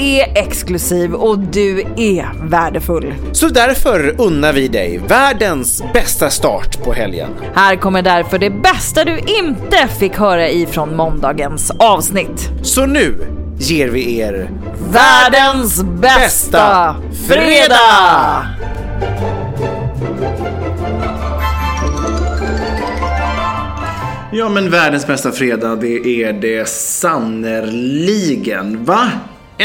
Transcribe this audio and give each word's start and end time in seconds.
Är 0.00 0.38
exklusiv 0.38 1.14
och 1.14 1.38
du 1.38 1.80
är 1.96 2.32
värdefull. 2.42 3.14
Så 3.32 3.48
därför 3.48 4.14
unnar 4.20 4.52
vi 4.52 4.68
dig 4.68 5.00
världens 5.08 5.82
bästa 5.94 6.30
start 6.30 6.84
på 6.84 6.92
helgen. 6.92 7.30
Här 7.54 7.76
kommer 7.76 8.02
därför 8.02 8.38
det 8.38 8.50
bästa 8.50 9.04
du 9.04 9.18
inte 9.18 9.88
fick 9.98 10.16
höra 10.16 10.50
ifrån 10.50 10.96
måndagens 10.96 11.70
avsnitt. 11.78 12.50
Så 12.62 12.86
nu 12.86 13.14
ger 13.58 13.88
vi 13.88 14.18
er 14.18 14.50
Världens 14.92 15.82
bästa 15.82 16.96
fredag! 17.28 18.46
Ja 24.34 24.48
men 24.48 24.70
världens 24.70 25.06
bästa 25.06 25.32
fredag, 25.32 25.76
det 25.76 26.24
är 26.24 26.32
det 26.32 26.68
sannerligen. 26.68 27.74
Va? 28.84 29.10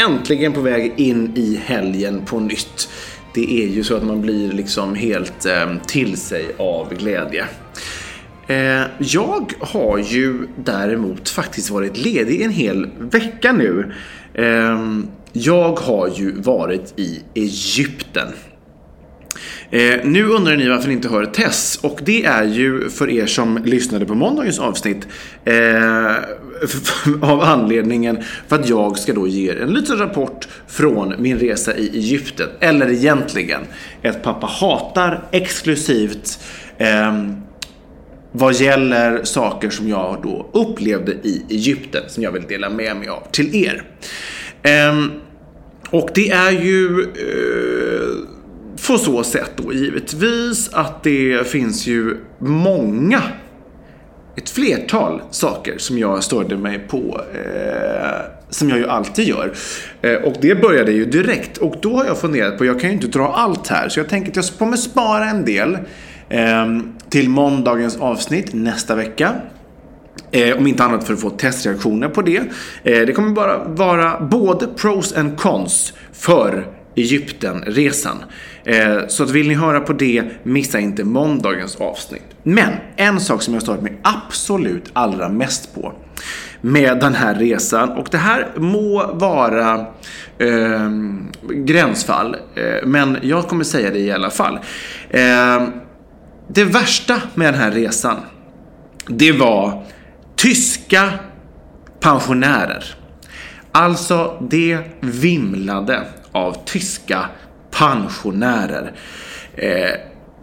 Äntligen 0.06 0.52
på 0.52 0.60
väg 0.60 0.92
in 0.96 1.32
i 1.36 1.60
helgen 1.64 2.24
på 2.24 2.40
nytt. 2.40 2.88
Det 3.34 3.62
är 3.62 3.68
ju 3.68 3.84
så 3.84 3.96
att 3.96 4.04
man 4.04 4.20
blir 4.20 4.52
liksom 4.52 4.94
helt 4.94 5.46
eh, 5.46 5.74
till 5.86 6.16
sig 6.16 6.54
av 6.58 6.94
glädje. 6.94 7.44
Eh, 8.46 8.82
jag 8.98 9.52
har 9.60 9.98
ju 9.98 10.38
däremot 10.56 11.28
faktiskt 11.28 11.70
varit 11.70 11.96
ledig 11.96 12.42
en 12.42 12.50
hel 12.50 12.90
vecka 12.98 13.52
nu. 13.52 13.92
Eh, 14.34 14.78
jag 15.32 15.78
har 15.78 16.10
ju 16.14 16.32
varit 16.32 16.94
i 16.96 17.22
Egypten. 17.34 18.28
Eh, 19.70 20.00
nu 20.04 20.24
undrar 20.24 20.56
ni 20.56 20.68
varför 20.68 20.88
ni 20.88 20.94
inte 20.94 21.08
hör 21.08 21.26
Tess 21.26 21.78
och 21.82 22.00
det 22.04 22.24
är 22.24 22.44
ju 22.44 22.90
för 22.90 23.10
er 23.10 23.26
som 23.26 23.58
lyssnade 23.64 24.06
på 24.06 24.14
måndagens 24.14 24.58
avsnitt 24.58 25.08
eh, 25.44 26.14
av 27.22 27.40
anledningen 27.40 28.22
för 28.48 28.56
att 28.56 28.68
jag 28.68 28.98
ska 28.98 29.12
då 29.12 29.26
ge 29.26 29.50
er 29.50 29.56
en 29.56 29.68
liten 29.68 29.98
rapport 29.98 30.48
från 30.66 31.14
min 31.18 31.38
resa 31.38 31.76
i 31.76 31.88
Egypten. 31.88 32.48
Eller 32.60 32.90
egentligen 32.90 33.60
ett 34.02 34.22
pappa 34.22 34.46
hatar 34.46 35.24
exklusivt 35.30 36.38
eh, 36.78 37.12
vad 38.32 38.54
gäller 38.54 39.24
saker 39.24 39.70
som 39.70 39.88
jag 39.88 40.20
då 40.22 40.50
upplevde 40.52 41.12
i 41.12 41.44
Egypten 41.50 42.02
som 42.08 42.22
jag 42.22 42.32
vill 42.32 42.42
dela 42.42 42.70
med 42.70 42.96
mig 42.96 43.08
av 43.08 43.22
till 43.30 43.54
er. 43.54 43.82
Ehm, 44.62 45.10
och 45.90 46.10
det 46.14 46.30
är 46.30 46.50
ju 46.50 47.02
eh, 47.02 48.37
på 48.86 48.98
så 48.98 49.24
sätt 49.24 49.50
då 49.56 49.72
givetvis 49.72 50.68
att 50.72 51.02
det 51.02 51.48
finns 51.48 51.86
ju 51.86 52.16
många 52.38 53.22
ett 54.36 54.50
flertal 54.50 55.22
saker 55.30 55.78
som 55.78 55.98
jag 55.98 56.24
störde 56.24 56.56
mig 56.56 56.78
på 56.78 57.20
eh, 57.34 58.20
som 58.50 58.68
jag 58.68 58.78
ju 58.78 58.88
alltid 58.88 59.28
gör. 59.28 59.52
Eh, 60.02 60.14
och 60.14 60.34
det 60.40 60.54
började 60.54 60.92
ju 60.92 61.04
direkt 61.04 61.58
och 61.58 61.74
då 61.82 61.96
har 61.96 62.04
jag 62.04 62.18
funderat 62.18 62.58
på, 62.58 62.64
jag 62.64 62.80
kan 62.80 62.90
ju 62.90 62.94
inte 62.94 63.06
dra 63.06 63.28
allt 63.28 63.68
här 63.68 63.88
så 63.88 64.00
jag 64.00 64.08
tänker 64.08 64.30
att 64.30 64.36
jag 64.36 64.58
kommer 64.58 64.76
spara 64.76 65.30
en 65.30 65.44
del 65.44 65.78
eh, 66.28 66.66
till 67.08 67.28
måndagens 67.28 67.96
avsnitt 67.96 68.54
nästa 68.54 68.94
vecka. 68.94 69.34
Eh, 70.30 70.56
om 70.56 70.66
inte 70.66 70.84
annat 70.84 71.04
för 71.04 71.14
att 71.14 71.20
få 71.20 71.30
testreaktioner 71.30 72.08
på 72.08 72.22
det. 72.22 72.36
Eh, 72.82 73.06
det 73.06 73.12
kommer 73.12 73.30
bara 73.30 73.64
vara 73.64 74.20
både 74.20 74.66
pros 74.66 75.12
and 75.12 75.38
cons 75.38 75.92
för 76.12 76.66
Egyptenresan. 76.96 78.16
Eh, 78.68 79.06
så 79.08 79.22
att 79.22 79.30
vill 79.30 79.48
ni 79.48 79.54
höra 79.54 79.80
på 79.80 79.92
det, 79.92 80.24
missa 80.42 80.80
inte 80.80 81.04
måndagens 81.04 81.76
avsnitt. 81.76 82.22
Men 82.42 82.72
en 82.96 83.20
sak 83.20 83.42
som 83.42 83.54
jag 83.54 83.62
stört 83.62 83.82
mig 83.82 84.00
absolut 84.02 84.90
allra 84.92 85.28
mest 85.28 85.74
på 85.74 85.92
med 86.60 87.00
den 87.00 87.14
här 87.14 87.34
resan 87.34 87.90
och 87.90 88.08
det 88.10 88.18
här 88.18 88.48
må 88.56 89.12
vara 89.14 89.86
eh, 90.38 90.90
gränsfall, 91.50 92.36
eh, 92.54 92.86
men 92.86 93.18
jag 93.22 93.48
kommer 93.48 93.64
säga 93.64 93.90
det 93.90 93.98
i 93.98 94.12
alla 94.12 94.30
fall. 94.30 94.58
Eh, 95.10 95.68
det 96.48 96.64
värsta 96.64 97.22
med 97.34 97.54
den 97.54 97.60
här 97.60 97.70
resan, 97.70 98.16
det 99.06 99.32
var 99.32 99.84
tyska 100.36 101.10
pensionärer. 102.00 102.84
Alltså, 103.72 104.46
det 104.50 104.78
vimlade 105.00 106.02
av 106.32 106.56
tyska 106.64 107.24
pensionärer 107.78 108.92
eh, 109.56 109.90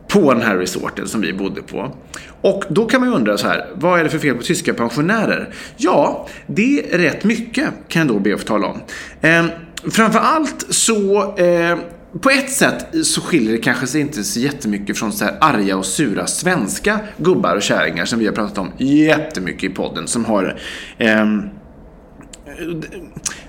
på 0.08 0.34
den 0.34 0.42
här 0.42 0.58
resorten 0.58 1.08
som 1.08 1.22
vi 1.22 1.34
bodde 1.34 1.62
på. 1.62 1.96
Och 2.42 2.64
då 2.70 2.86
kan 2.86 3.02
man 3.02 3.10
ju 3.10 3.16
undra 3.16 3.38
så 3.38 3.48
här, 3.48 3.68
vad 3.74 4.00
är 4.00 4.04
det 4.04 4.10
för 4.10 4.20
fel 4.20 4.36
på 4.36 4.44
tyska 4.44 4.74
pensionärer? 4.74 5.54
Ja, 5.78 6.28
det 6.48 6.94
är 6.94 6.98
rätt 6.98 7.24
mycket 7.24 7.70
kan 7.88 8.08
jag 8.08 8.16
då 8.16 8.20
be 8.20 8.34
att 8.34 8.40
få 8.40 8.48
tala 8.48 8.68
om. 8.68 8.82
Eh, 9.22 9.46
framförallt 9.92 10.66
så 10.70 11.36
eh, 11.38 11.78
på 12.22 12.30
ett 12.30 12.52
sätt 12.52 13.06
så 13.06 13.22
skiljer 13.22 13.52
det 13.52 13.58
kanske 13.58 13.88
sig 13.88 14.02
inte 14.02 14.24
så 14.24 14.40
jättemycket 14.40 14.98
från 14.98 15.12
så 15.12 15.26
här 15.26 15.38
arga 15.42 15.78
och 15.78 15.86
sura 15.86 16.28
svenska 16.28 17.00
gubbar 17.18 17.56
och 17.56 17.62
kärringar 17.62 18.06
som 18.06 18.20
vi 18.20 18.26
har 18.26 18.34
pratat 18.34 18.58
om 18.58 18.72
jättemycket 18.78 19.72
i 19.72 19.74
podden 19.74 20.08
som 20.08 20.26
har 20.26 20.60
eh, 20.98 21.26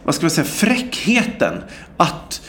vad 0.03 0.15
ska 0.15 0.25
man 0.25 0.31
säga, 0.31 0.45
fräckheten 0.45 1.63
att 1.97 2.41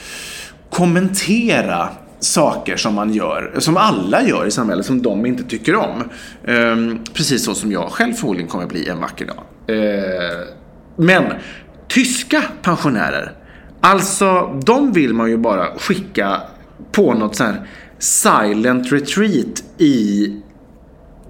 kommentera 0.77 1.89
saker 2.19 2.77
som 2.77 2.93
man 2.93 3.13
gör, 3.13 3.55
som 3.59 3.77
alla 3.77 4.23
gör 4.23 4.45
i 4.45 4.51
samhället, 4.51 4.85
som 4.85 5.01
de 5.01 5.25
inte 5.25 5.43
tycker 5.43 5.75
om. 5.75 6.03
Ehm, 6.47 6.99
precis 7.13 7.45
så 7.45 7.55
som 7.55 7.71
jag 7.71 7.89
själv 7.89 8.13
förmodligen 8.13 8.49
kommer 8.49 8.65
bli 8.65 8.89
en 8.89 8.99
vacker 8.99 9.25
dag. 9.25 9.43
Ehm, 9.67 10.47
men 10.95 11.23
tyska 11.87 12.43
pensionärer, 12.61 13.31
alltså 13.81 14.59
de 14.65 14.91
vill 14.91 15.13
man 15.13 15.29
ju 15.29 15.37
bara 15.37 15.65
skicka 15.77 16.41
på 16.91 17.13
något 17.13 17.35
sånt 17.35 17.55
här 17.55 17.67
silent 17.99 18.91
retreat 18.91 19.63
i 19.77 20.31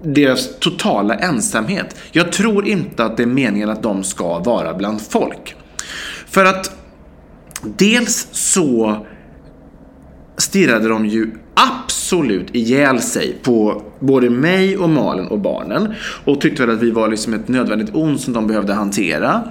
deras 0.02 0.58
totala 0.58 1.14
ensamhet. 1.14 1.96
Jag 2.12 2.32
tror 2.32 2.68
inte 2.68 3.04
att 3.04 3.16
det 3.16 3.22
är 3.22 3.26
meningen 3.26 3.70
att 3.70 3.82
de 3.82 4.04
ska 4.04 4.38
vara 4.38 4.74
bland 4.74 5.00
folk. 5.00 5.56
För 6.26 6.44
att 6.44 6.70
dels 7.62 8.28
så 8.32 9.06
stirrade 10.38 10.88
de 10.88 11.06
ju 11.06 11.30
absolut 11.54 12.54
ihjäl 12.54 13.00
sig 13.00 13.36
på 13.42 13.82
både 14.00 14.30
mig 14.30 14.76
och 14.76 14.90
Malin 14.90 15.26
och 15.26 15.38
barnen. 15.38 15.94
Och 16.24 16.40
tyckte 16.40 16.66
väl 16.66 16.76
att 16.76 16.82
vi 16.82 16.90
var 16.90 17.08
liksom 17.08 17.34
ett 17.34 17.48
nödvändigt 17.48 17.90
ont 17.92 18.20
som 18.20 18.32
de 18.32 18.46
behövde 18.46 18.74
hantera. 18.74 19.42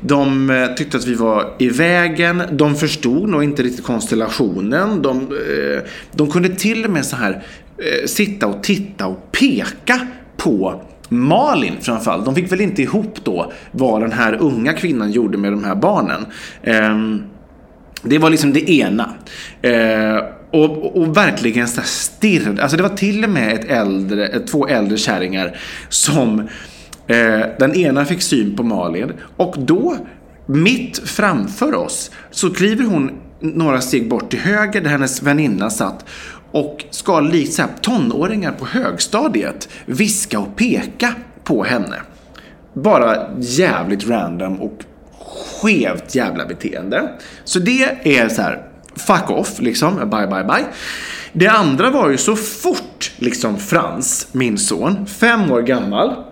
De 0.00 0.50
eh, 0.50 0.66
tyckte 0.66 0.96
att 0.96 1.06
vi 1.06 1.14
var 1.14 1.54
i 1.58 1.68
vägen. 1.68 2.42
De 2.52 2.74
förstod 2.76 3.28
nog 3.28 3.44
inte 3.44 3.62
riktigt 3.62 3.84
konstellationen. 3.84 5.02
De, 5.02 5.18
eh, 5.20 5.82
de 6.12 6.30
kunde 6.30 6.48
till 6.48 6.84
och 6.84 6.90
med 6.90 7.06
så 7.06 7.16
här 7.16 7.42
eh, 7.78 8.06
sitta 8.06 8.46
och 8.46 8.62
titta 8.62 9.06
och 9.06 9.32
peka 9.32 10.06
på 10.36 10.82
Malin 11.08 11.74
framförallt. 11.80 12.24
De 12.24 12.34
fick 12.34 12.52
väl 12.52 12.60
inte 12.60 12.82
ihop 12.82 13.24
då 13.24 13.52
vad 13.70 14.00
den 14.00 14.12
här 14.12 14.36
unga 14.40 14.72
kvinnan 14.72 15.10
gjorde 15.10 15.38
med 15.38 15.52
de 15.52 15.64
här 15.64 15.74
barnen. 15.74 16.26
Ehm, 16.62 17.22
det 18.02 18.18
var 18.18 18.30
liksom 18.30 18.52
det 18.52 18.70
ena. 18.70 19.14
Eh, 19.62 20.24
och, 20.50 20.96
och, 20.96 21.16
verkligen 21.16 21.68
så 21.68 21.80
stirrade. 21.84 22.62
Alltså 22.62 22.76
det 22.76 22.82
var 22.82 22.96
till 22.96 23.24
och 23.24 23.30
med 23.30 23.54
ett 23.54 23.64
äldre, 23.64 24.40
två 24.40 24.68
äldre 24.68 24.98
kärringar 24.98 25.56
som 25.88 26.40
eh, 27.06 27.40
den 27.58 27.74
ena 27.74 28.04
fick 28.04 28.22
syn 28.22 28.56
på 28.56 28.62
Malin 28.62 29.12
och 29.36 29.54
då 29.58 29.96
mitt 30.46 30.98
framför 30.98 31.74
oss 31.74 32.10
så 32.30 32.50
kliver 32.50 32.84
hon 32.84 33.10
några 33.40 33.80
steg 33.80 34.08
bort 34.08 34.30
till 34.30 34.38
höger 34.38 34.80
där 34.80 34.90
hennes 34.90 35.22
väninna 35.22 35.70
satt 35.70 36.04
och 36.52 36.84
ska 36.90 37.20
likt 37.20 37.52
så 37.52 37.62
här, 37.62 37.70
tonåringar 37.80 38.52
på 38.52 38.66
högstadiet 38.66 39.68
viska 39.86 40.38
och 40.38 40.56
peka 40.56 41.14
på 41.44 41.64
henne. 41.64 41.96
Bara 42.74 43.16
jävligt 43.38 44.08
random 44.08 44.60
och 44.60 44.78
skevt 45.62 46.14
jävla 46.14 46.46
beteende. 46.46 47.10
Så 47.44 47.58
det 47.58 48.18
är 48.18 48.28
så 48.28 48.42
här, 48.42 48.62
fuck 48.96 49.30
off 49.30 49.60
liksom, 49.60 49.96
bye 49.96 50.26
bye 50.26 50.44
bye. 50.44 50.64
Det 51.32 51.48
andra 51.48 51.90
var 51.90 52.10
ju 52.10 52.16
så 52.16 52.36
fort 52.36 53.12
liksom 53.16 53.58
Frans, 53.58 54.28
min 54.32 54.58
son, 54.58 55.06
fem 55.06 55.50
år 55.50 55.62
gammal, 55.62 56.24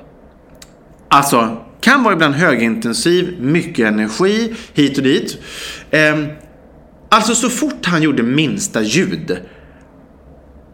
alltså 1.08 1.56
kan 1.80 2.02
vara 2.02 2.14
ibland 2.14 2.34
högintensiv, 2.34 3.36
mycket 3.40 3.86
energi 3.86 4.54
hit 4.74 4.98
och 4.98 5.04
dit. 5.04 5.38
Eh, 5.90 6.18
alltså 7.08 7.34
så 7.34 7.50
fort 7.50 7.86
han 7.86 8.02
gjorde 8.02 8.22
minsta 8.22 8.82
ljud 8.82 9.40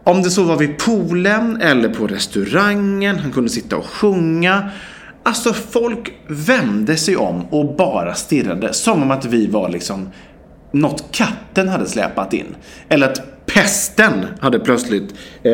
om 0.07 0.21
det 0.21 0.29
så 0.29 0.43
var 0.43 0.57
vid 0.57 0.77
poolen 0.77 1.61
eller 1.61 1.89
på 1.89 2.07
restaurangen, 2.07 3.19
han 3.19 3.31
kunde 3.31 3.49
sitta 3.49 3.77
och 3.77 3.85
sjunga. 3.85 4.69
Alltså 5.27 5.53
folk 5.53 6.13
vände 6.27 6.97
sig 6.97 7.17
om 7.17 7.45
och 7.45 7.75
bara 7.75 8.13
stirrade 8.13 8.73
som 8.73 9.03
om 9.03 9.11
att 9.11 9.25
vi 9.25 9.47
var 9.47 9.69
liksom 9.69 10.09
något 10.71 11.11
katten 11.11 11.69
hade 11.69 11.85
släpat 11.85 12.33
in. 12.33 12.55
Eller 12.89 13.09
att 13.09 13.45
pesten 13.45 14.25
hade 14.39 14.59
plötsligt 14.59 15.15
eh, 15.43 15.53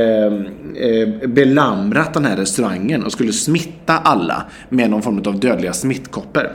eh, 0.84 1.30
belamrat 1.30 2.14
den 2.14 2.26
här 2.26 2.38
restaurangen 2.38 3.04
och 3.04 3.12
skulle 3.12 3.34
smitta 3.34 3.98
alla 3.98 4.44
med 4.70 4.90
någon 4.90 5.02
form 5.02 5.18
av 5.18 5.40
dödliga 5.40 5.74
smittkoppor. 5.74 6.52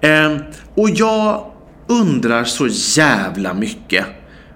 Eh, 0.00 0.36
och 0.74 0.90
jag 0.90 1.50
undrar 1.88 2.44
så 2.44 2.66
jävla 3.00 3.54
mycket. 3.54 4.06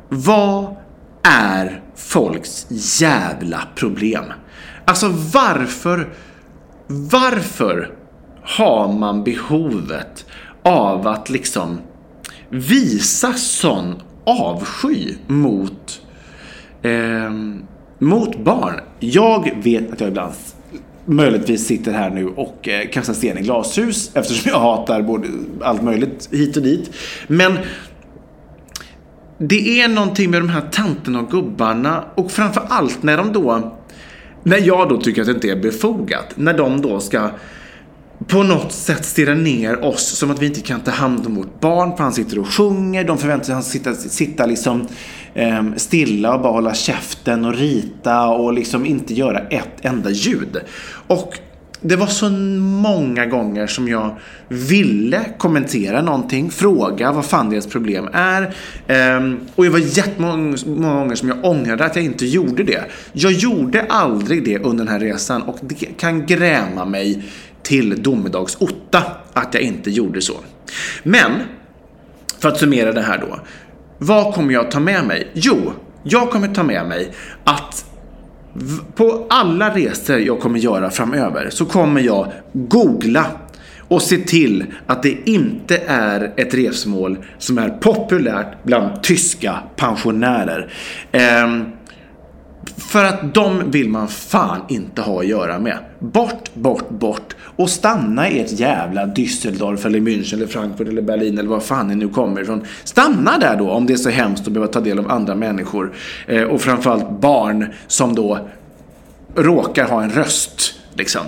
Vad 0.09 0.77
är 1.23 1.83
folks 1.97 2.67
jävla 3.01 3.63
problem? 3.75 4.25
Alltså 4.85 5.09
varför, 5.33 6.09
varför 6.91 7.91
har 8.43 8.93
man 8.93 9.25
behovet 9.25 10.27
av 10.63 11.07
att 11.07 11.31
liksom 11.31 11.79
visa 12.49 13.33
sån 13.33 13.95
avsky 14.25 15.15
mot, 15.27 16.03
eh, 16.83 17.31
mot 17.99 18.39
barn? 18.45 18.81
Jag 18.99 19.63
vet 19.63 19.93
att 19.93 20.01
jag 20.01 20.09
ibland 20.09 20.33
möjligtvis 21.05 21.67
sitter 21.67 21.93
här 21.93 22.11
nu 22.11 22.27
och 22.27 22.69
eh, 22.69 22.89
kastar 22.89 23.15
sten 23.15 23.39
i 23.39 23.43
glashus 23.43 24.11
eftersom 24.15 24.51
jag 24.51 24.61
hatar 24.61 25.03
både 25.03 25.29
allt 25.61 25.83
möjligt 25.83 26.29
hit 26.33 26.57
och 26.57 26.63
dit. 26.63 26.91
Men 27.27 27.59
det 29.39 29.81
är 29.81 29.89
någonting 29.89 30.31
med 30.31 30.41
de 30.41 30.49
här 30.49 30.69
tanterna 30.73 31.21
och 31.21 31.31
gubbarna 31.31 32.05
och 32.15 32.31
framför 32.31 32.63
allt 32.69 33.03
när 33.03 33.17
de 33.17 33.33
då, 33.33 33.80
när 34.43 34.59
jag 34.59 34.89
då 34.89 35.01
tycker 35.01 35.21
att 35.21 35.27
det 35.27 35.33
inte 35.33 35.51
är 35.51 35.57
befogat, 35.57 36.33
när 36.35 36.55
de 36.55 36.81
då 36.81 37.01
ska 37.01 37.31
på 38.27 38.43
något 38.43 38.73
sätt 38.73 39.05
stirra 39.05 39.35
ner 39.35 39.85
oss 39.85 40.07
som 40.07 40.31
att 40.31 40.43
vi 40.43 40.47
inte 40.47 40.61
kan 40.61 40.81
ta 40.81 40.91
hand 40.91 41.27
om 41.27 41.35
vårt 41.35 41.61
barn 41.61 41.97
för 41.97 42.05
han 42.05 42.13
sitter 42.13 42.39
och 42.39 42.49
sjunger. 42.49 43.05
De 43.05 43.19
förväntar 43.19 43.45
sig 43.45 43.53
att 43.53 43.57
han 43.57 43.63
sitta, 43.63 43.95
sitta 43.95 44.47
liksom 44.47 44.87
eh, 45.35 45.63
stilla 45.77 46.35
och 46.35 46.41
bara 46.41 46.53
hålla 46.53 46.75
käften 46.75 47.45
och 47.45 47.55
rita 47.55 48.29
och 48.29 48.53
liksom 48.53 48.87
inte 48.87 49.15
göra 49.15 49.39
ett 49.39 49.85
enda 49.85 50.11
ljud. 50.11 50.61
Och 51.07 51.39
det 51.81 51.97
var 51.97 52.07
så 52.07 52.31
många 52.31 53.27
gånger 53.27 53.67
som 53.67 53.89
jag 53.89 54.19
ville 54.49 55.25
kommentera 55.39 56.03
någonting, 56.03 56.51
fråga 56.51 57.13
vad 57.13 57.25
fan 57.25 57.51
deras 57.51 57.67
problem 57.67 58.09
är. 58.13 58.55
Ehm, 58.87 59.41
och 59.55 59.65
det 59.65 59.71
var 59.71 59.79
jättemånga 59.79 60.57
gånger 60.67 61.15
som 61.15 61.29
jag 61.29 61.45
ångrade 61.45 61.85
att 61.85 61.97
jag 61.97 62.05
inte 62.05 62.27
gjorde 62.27 62.63
det. 62.63 62.85
Jag 63.13 63.33
gjorde 63.33 63.83
aldrig 63.89 64.45
det 64.45 64.59
under 64.59 64.85
den 64.85 64.93
här 64.93 65.01
resan 65.01 65.43
och 65.43 65.59
det 65.61 65.75
kan 65.75 66.27
gräma 66.27 66.85
mig 66.85 67.25
till 67.63 68.03
domedagsotta, 68.03 69.03
att 69.33 69.55
jag 69.55 69.63
inte 69.63 69.91
gjorde 69.91 70.21
så. 70.21 70.35
Men, 71.03 71.31
för 72.39 72.49
att 72.49 72.59
summera 72.59 72.93
det 72.93 73.03
här 73.03 73.19
då. 73.19 73.41
Vad 73.99 74.35
kommer 74.35 74.53
jag 74.53 74.71
ta 74.71 74.81
med 74.81 75.05
mig? 75.05 75.31
Jo, 75.35 75.73
jag 76.03 76.31
kommer 76.31 76.55
ta 76.55 76.63
med 76.63 76.89
mig 76.89 77.13
att 77.45 77.85
på 78.95 79.27
alla 79.31 79.75
resor 79.75 80.19
jag 80.19 80.41
kommer 80.41 80.59
göra 80.59 80.91
framöver 80.91 81.51
så 81.51 81.65
kommer 81.65 82.01
jag 82.01 82.33
googla 82.53 83.27
och 83.79 84.03
se 84.03 84.17
till 84.17 84.65
att 84.87 85.03
det 85.03 85.17
inte 85.25 85.77
är 85.87 86.33
ett 86.37 86.55
resmål 86.55 87.19
som 87.39 87.59
är 87.59 87.69
populärt 87.69 88.65
bland 88.65 89.03
tyska 89.03 89.59
pensionärer. 89.77 90.73
Eh, 91.13 91.49
för 92.77 93.05
att 93.05 93.35
de 93.35 93.71
vill 93.71 93.89
man 93.89 94.09
fan 94.09 94.61
inte 94.69 95.03
ha 95.03 95.21
att 95.21 95.27
göra 95.27 95.59
med. 95.59 95.79
Bort, 95.99 96.55
bort, 96.55 96.89
bort. 96.89 97.37
Och 97.57 97.71
stanna 97.71 98.31
i 98.31 98.41
ett 98.41 98.61
jävla 98.61 99.07
Düsseldorf 99.07 99.87
eller 99.87 100.01
München 100.01 100.35
eller 100.35 100.47
Frankfurt 100.47 100.89
eller 100.89 101.03
Berlin 101.03 101.39
eller 101.39 101.49
var 101.49 101.61
fan 101.61 101.89
ni 101.89 101.95
nu 101.95 102.09
kommer 102.09 102.41
ifrån. 102.41 102.65
Stanna 102.85 103.39
där 103.39 103.57
då 103.57 103.71
om 103.71 103.87
det 103.87 103.93
är 103.93 103.97
så 103.97 104.11
hemskt 104.11 104.47
att 104.47 104.53
behöva 104.53 104.73
ta 104.73 104.81
del 104.81 104.99
av 104.99 105.11
andra 105.11 105.35
människor. 105.35 105.93
Eh, 106.27 106.43
och 106.43 106.61
framförallt 106.61 107.11
barn 107.11 107.67
som 107.87 108.15
då 108.15 108.49
råkar 109.35 109.89
ha 109.89 110.03
en 110.03 110.11
röst. 110.11 110.75
Liksom. 110.95 111.23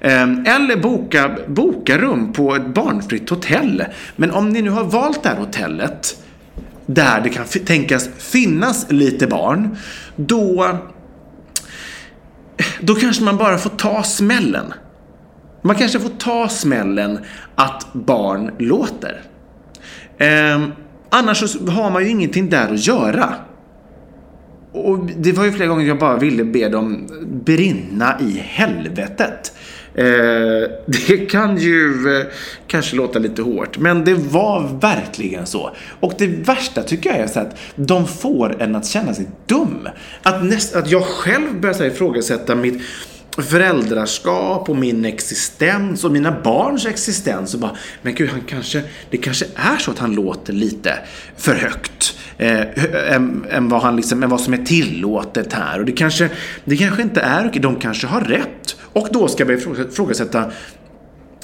Eh, 0.00 0.22
eller 0.22 0.76
boka, 0.76 1.36
boka 1.46 1.98
rum 1.98 2.32
på 2.32 2.54
ett 2.54 2.66
barnfritt 2.66 3.30
hotell. 3.30 3.84
Men 4.16 4.30
om 4.30 4.50
ni 4.50 4.62
nu 4.62 4.70
har 4.70 4.84
valt 4.84 5.22
det 5.22 5.28
här 5.28 5.36
hotellet 5.36 6.16
där 6.88 7.20
det 7.20 7.30
kan 7.30 7.44
tänkas 7.46 8.08
finnas 8.18 8.86
lite 8.90 9.26
barn, 9.26 9.76
då, 10.16 10.78
då 12.80 12.94
kanske 12.94 13.24
man 13.24 13.36
bara 13.36 13.58
får 13.58 13.70
ta 13.70 14.02
smällen. 14.02 14.74
Man 15.62 15.76
kanske 15.76 16.00
får 16.00 16.08
ta 16.08 16.48
smällen 16.48 17.18
att 17.54 17.86
barn 17.92 18.50
låter. 18.58 19.22
Eh, 20.18 20.68
annars 21.10 21.38
så 21.38 21.70
har 21.70 21.90
man 21.90 22.04
ju 22.04 22.10
ingenting 22.10 22.50
där 22.50 22.74
att 22.74 22.86
göra. 22.86 23.34
Och 24.72 24.98
det 25.16 25.32
var 25.32 25.44
ju 25.44 25.52
flera 25.52 25.68
gånger 25.68 25.86
jag 25.86 25.98
bara 25.98 26.16
ville 26.16 26.44
be 26.44 26.68
dem 26.68 27.08
brinna 27.44 28.20
i 28.20 28.38
helvetet. 28.44 29.52
Eh, 29.94 30.04
det 30.86 31.30
kan 31.30 31.56
ju 31.56 32.16
eh, 32.16 32.26
kanske 32.66 32.96
låta 32.96 33.18
lite 33.18 33.42
hårt, 33.42 33.78
men 33.78 34.04
det 34.04 34.14
var 34.14 34.78
verkligen 34.80 35.46
så. 35.46 35.76
Och 36.00 36.14
det 36.18 36.26
värsta 36.26 36.82
tycker 36.82 37.10
jag 37.10 37.18
är 37.18 37.26
så 37.26 37.40
att 37.40 37.56
de 37.76 38.06
får 38.06 38.62
en 38.62 38.76
att 38.76 38.86
känna 38.86 39.14
sig 39.14 39.26
dum. 39.46 39.88
Att, 40.22 40.44
näst, 40.44 40.76
att 40.76 40.90
jag 40.90 41.02
själv 41.02 41.60
börjar 41.60 41.84
ifrågasätta 41.84 42.54
mitt 42.54 42.82
föräldraskap 43.42 44.68
och 44.68 44.76
min 44.76 45.04
existens 45.04 46.04
och 46.04 46.12
mina 46.12 46.40
barns 46.44 46.86
existens. 46.86 47.54
Och 47.54 47.60
bara, 47.60 47.76
men 48.02 48.14
gud, 48.14 48.30
han 48.30 48.40
kanske, 48.40 48.82
det 49.10 49.16
kanske 49.16 49.46
är 49.54 49.76
så 49.76 49.90
att 49.90 49.98
han 49.98 50.14
låter 50.14 50.52
lite 50.52 50.98
för 51.36 51.54
högt 51.54 52.16
eh, 52.38 53.14
än, 53.14 53.46
än, 53.50 53.68
vad 53.68 53.82
han 53.82 53.96
liksom, 53.96 54.22
än 54.22 54.30
vad 54.30 54.40
som 54.40 54.54
är 54.54 54.64
tillåtet 54.64 55.52
här. 55.52 55.78
Och 55.78 55.84
det 55.84 55.92
kanske, 55.92 56.30
det 56.64 56.76
kanske 56.76 57.02
inte 57.02 57.20
är 57.20 57.48
okej, 57.48 57.62
de 57.62 57.76
kanske 57.76 58.06
har 58.06 58.20
rätt. 58.20 58.76
Och 58.92 59.08
då 59.12 59.28
ska 59.28 59.44
vi 59.44 59.54
ifrågasätta 59.54 60.50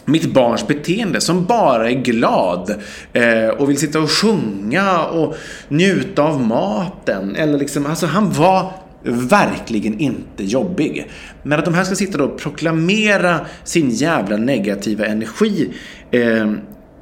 mitt 0.05 0.35
barns 0.35 0.67
beteende 0.67 1.21
som 1.21 1.45
bara 1.45 1.91
är 1.91 1.95
glad 1.95 2.75
eh, 3.13 3.49
och 3.49 3.71
vill 3.71 3.79
sitta 3.79 4.01
och 4.01 4.11
sjunga 4.11 5.05
och 5.05 5.37
njuta 5.69 6.23
av 6.23 6.43
maten. 6.43 7.37
Eller 7.37 7.59
liksom, 7.59 7.87
alltså 7.87 8.07
han 8.07 8.33
var 8.33 8.73
verkligen 9.05 9.99
inte 10.01 10.45
jobbig. 10.45 11.11
Men 11.43 11.59
att 11.59 11.65
de 11.65 11.75
här 11.75 11.85
ska 11.85 11.95
sitta 11.95 12.19
då 12.19 12.25
och 12.25 12.39
proklamera 12.39 13.41
sin 13.65 13.91
jävla 13.91 14.37
negativa 14.37 15.07
energi 15.07 15.75
eh, 16.11 16.53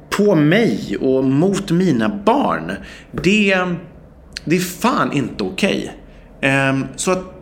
på 0.09 0.35
mig 0.35 0.97
och 1.01 1.23
mot 1.23 1.71
mina 1.71 2.09
barn. 2.25 2.71
Det, 3.11 3.57
det 4.45 4.55
är 4.55 4.59
fan 4.59 5.11
inte 5.11 5.43
okej. 5.43 5.93
Ehm, 6.41 6.85
så 6.95 7.11
att 7.11 7.32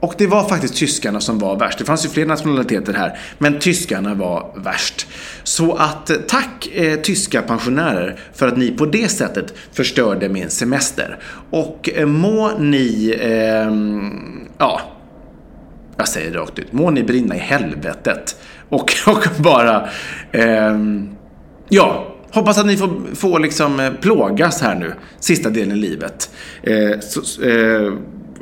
och 0.00 0.14
det 0.18 0.26
var 0.26 0.48
faktiskt 0.48 0.76
tyskarna 0.76 1.20
som 1.20 1.38
var 1.38 1.56
värst. 1.56 1.78
Det 1.78 1.84
fanns 1.84 2.04
ju 2.04 2.08
fler 2.08 2.26
nationaliteter 2.26 2.92
här, 2.92 3.18
men 3.38 3.58
tyskarna 3.58 4.14
var 4.14 4.52
värst. 4.56 5.06
Så 5.42 5.74
att 5.74 6.10
eh, 6.10 6.16
tack 6.16 6.68
eh, 6.74 7.00
tyska 7.00 7.42
pensionärer 7.42 8.20
för 8.34 8.48
att 8.48 8.56
ni 8.56 8.70
på 8.70 8.86
det 8.86 9.08
sättet 9.08 9.54
förstörde 9.72 10.28
min 10.28 10.50
semester. 10.50 11.18
Och 11.50 11.90
eh, 11.94 12.06
må 12.06 12.58
ni, 12.58 13.16
eh, 13.20 13.70
ja, 14.58 14.80
jag 15.96 16.08
säger 16.08 16.30
det 16.30 16.38
rakt 16.38 16.58
ut, 16.58 16.72
må 16.72 16.90
ni 16.90 17.02
brinna 17.02 17.36
i 17.36 17.38
helvetet. 17.38 18.36
Och, 18.68 18.92
och 19.06 19.24
bara, 19.38 19.88
eh, 20.32 20.78
ja, 21.68 22.14
hoppas 22.30 22.58
att 22.58 22.66
ni 22.66 22.76
får, 22.76 23.14
får 23.14 23.38
liksom 23.38 23.80
eh, 23.80 23.92
plågas 23.92 24.62
här 24.62 24.74
nu, 24.74 24.94
sista 25.20 25.50
delen 25.50 25.76
i 25.76 25.80
livet. 25.80 26.30
Eh, 26.62 27.00
så, 27.00 27.42
eh, 27.42 27.92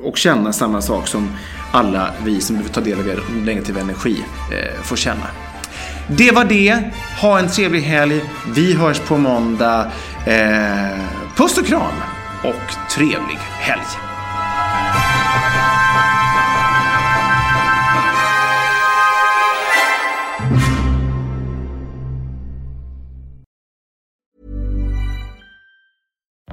och 0.02 0.16
känna 0.16 0.52
samma 0.52 0.82
sak 0.82 1.08
som 1.08 1.30
alla 1.72 2.10
vi 2.24 2.40
som 2.40 2.56
behöver 2.56 2.74
ta 2.74 2.80
del 2.80 2.98
av 2.98 3.08
er 3.08 3.22
negativ 3.44 3.78
energi 3.78 4.24
eh, 4.52 4.82
får 4.82 4.96
känna. 4.96 5.26
Det 6.06 6.32
var 6.32 6.44
det. 6.44 6.82
Ha 7.20 7.38
en 7.38 7.48
trevlig 7.48 7.80
helg. 7.80 8.24
Vi 8.54 8.74
hörs 8.74 9.00
på 9.00 9.16
måndag. 9.16 9.90
Eh, 10.26 11.00
puss 11.36 11.58
och 11.58 11.66
kram 11.66 11.92
och 12.42 12.90
trevlig 12.90 13.38
helg. 13.60 14.07